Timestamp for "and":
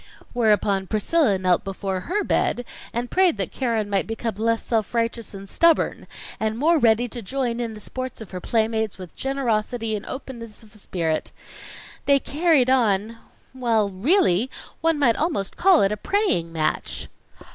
2.91-3.11, 5.35-5.47, 6.39-6.57, 9.95-10.07